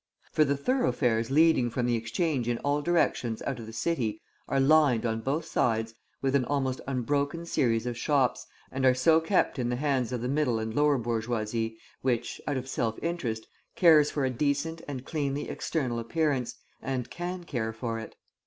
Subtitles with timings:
[0.31, 4.59] For the thoroughfares leading from the Exchange in all directions out of the city are
[4.59, 5.93] lined, on both sides,
[6.23, 10.21] with an almost unbroken series of shops, and are so kept in the hands of
[10.21, 13.45] the middle and lower bourgeoisie, which, out of self interest,
[13.75, 18.15] cares for a decent and cleanly external appearance and can care for it.